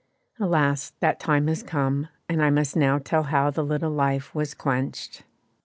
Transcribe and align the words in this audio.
Alas! 0.39 0.93
that 0.99 1.19
time 1.19 1.45
has 1.45 1.61
come, 1.61 2.07
and 2.27 2.41
I 2.41 2.49
must 2.49 2.75
now 2.75 2.97
tell 2.97 3.21
how 3.25 3.51
the 3.51 3.63
little 3.63 3.91
life 3.91 4.33
was 4.33 4.55
quenched. 4.55 5.21